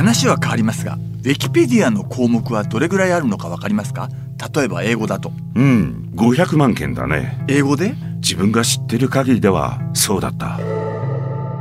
[0.00, 4.08] 話は変わりますがウィキペディアの項目はどれぐらいあるのか分かりますか？
[4.54, 5.30] 例えば英語だと。
[5.54, 7.44] うん500万件だね。
[7.48, 7.92] 英語で？
[8.22, 10.58] 自分が知ってる限りではそうだった。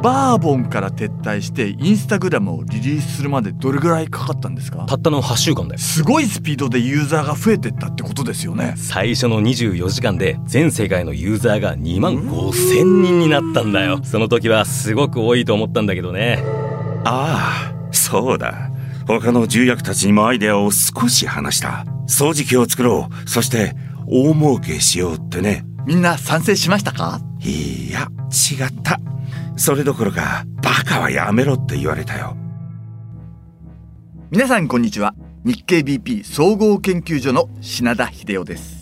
[0.02, 4.86] バーボンから撤退してインスタグラムをリリースするまでどれぐらいかかったんですか？
[4.88, 5.78] たったの8週間で。
[5.78, 8.76] すごいスピードでユーザーが増えてったってことですよね。
[8.78, 14.00] 最初の24時間で全世界のユーザーが2万5000人になったんだよ。
[14.06, 16.42] その時はすごく多いと思ったんだけどね。
[17.04, 18.72] ああそうだ。
[19.08, 21.86] 他の重役たちにもアイデアを少し話した。
[22.08, 23.30] 掃除機を作ろう。
[23.30, 23.76] そして
[24.08, 25.66] 大儲けしようってね。
[25.86, 27.20] みんな賛成しましたか？
[27.42, 29.00] いや違った。
[29.56, 32.38] それどころかバカはやめろって言われたよ。
[34.32, 35.16] 皆さんこんにちは。
[35.44, 38.79] 日経 BP 総合研究所の品田秀夫です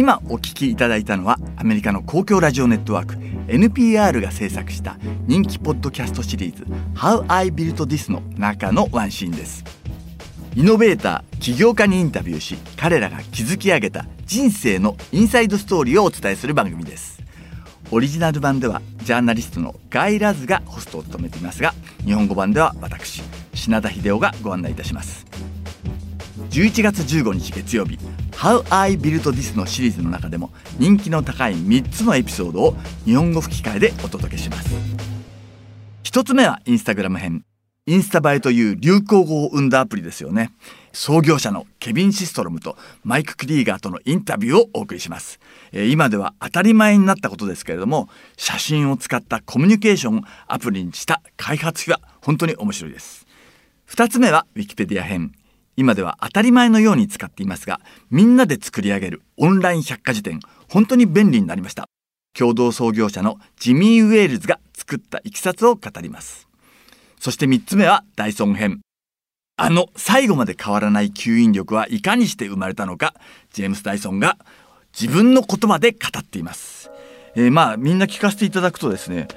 [0.00, 3.16] 今お聞きいただいたのはアメリカの公共ラジオネットワーク
[3.52, 4.96] NPR が制作した
[5.26, 6.64] 人気ポッドキャストシリーズ
[6.94, 9.62] How I Built This の中のワンシーンです。
[10.56, 17.20] イノベーター起業家にインタビューし彼らが築き上げた人生のインサイドストーリーをお伝えする番組です。
[17.90, 21.74] オリジナル版ではジャーナリストのガイ・ラズがホストを務めていますが
[22.06, 23.20] 日本語版では私
[23.52, 25.26] 品田秀夫がご案内いたします。
[26.50, 27.96] 11月15日月曜日
[28.34, 34.68] 「How I Built This」のシリーズの中でも人気の高い3つのエピソードを日本語吹き替えでお届けします。
[36.02, 37.44] 1つ目はインスタグラム編。
[37.86, 40.50] インスタ映えという流行語を生んだアプリですよね。
[40.92, 45.38] 創業者のケビン・シストロムとマイク・クリーガーとのインタビューをお送りします。
[45.70, 53.24] え今では当たり前になったことですけれども写真を使ったコミュニケーションアプリにした開発費は本当に面白いです。
[53.88, 55.32] 2つ目はウィキペディア編。
[55.80, 61.88] 今では当たり前のように使っていますがみんなで作り上げるオンライン百科事典本当に便利になりました。
[62.38, 66.48] 共同創業者のジミー・ウェールズが作ったいきさつを語ります。
[67.18, 68.80] そして3つ目はダイソン編。
[69.56, 73.14] あの最後まで変わらない吸引力はいかにして生まれたのか
[73.54, 74.36] ジェームス・ダイソンが
[74.98, 76.90] 自分の言葉で語っています、
[77.34, 79.28] えー、まあみんな聞かせていただくとですね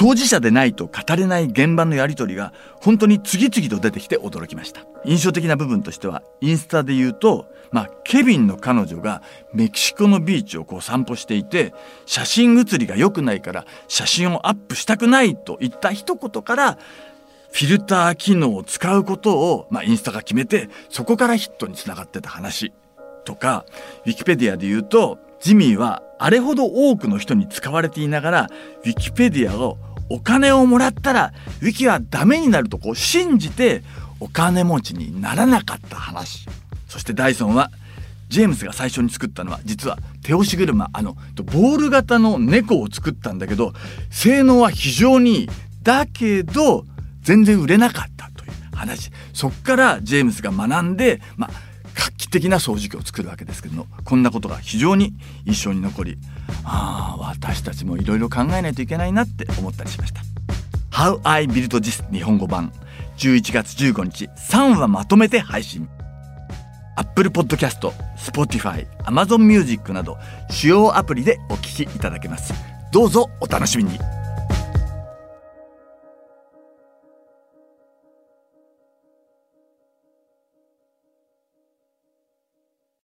[0.00, 4.80] 当事者でないと語れない現場のやり取りが本当に次々と出てきて驚きました。
[5.04, 9.22] 印象的な部分としてはインスタで言うとまあ、ケビンの彼女が
[9.52, 11.72] メキシコのビーチをこう散歩していて
[12.04, 16.78] 写真写りが良くないから写真をアップしたくないといった一言から
[17.52, 22.72] フィルター機能を使うことを、まあ、インスタが決めてそこからヒットにつながってた話
[23.24, 23.64] とか、
[24.06, 28.48] ウィキペディアで言うと、ジミーはあれほど多くの人に使われていながら、
[28.84, 29.78] ウィキペディアを
[30.10, 31.32] お金をもらったら、
[31.62, 33.82] ウィキはダメになるとこう信じて、
[34.18, 36.46] お金持ちにならなかった話。
[36.88, 37.70] そしてダイソンは、
[38.28, 43.72] ジェームスが最初に作ったのは実は手押し車あのボール型の猫を作ったんだけど
[44.08, 45.48] 性能は非常にいい
[45.82, 46.84] だけど
[47.22, 51.69] 全然売れなかったという話そっからジェームスが学んでまあ
[52.30, 55.12] 的な掃除機を作るわけですけどもこんなことが非常に
[55.44, 56.18] 印象に残り
[56.64, 60.20] ああ私たちもいろいろ考えないといけないなって思ったりしました。
[60.90, 62.72] How I Built This 日本語版
[63.16, 65.88] 11月15日3話まとめて配信。
[66.96, 70.18] Apple Podcast、Spotify、Amazon Music など
[70.50, 72.52] 主要アプリでお聴きいただけます。
[72.92, 74.19] どうぞお楽しみに。